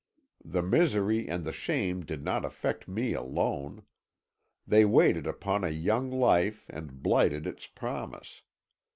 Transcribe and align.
The 0.43 0.63
misery 0.63 1.29
and 1.29 1.45
the 1.45 1.51
shame 1.51 2.03
did 2.03 2.23
not 2.23 2.43
affect 2.43 2.87
me 2.87 3.13
alone; 3.13 3.83
they 4.65 4.83
waited 4.83 5.27
upon 5.27 5.63
a 5.63 5.69
young 5.69 6.09
life 6.09 6.65
and 6.71 7.03
blighted 7.03 7.45
its 7.45 7.67
promise. 7.67 8.41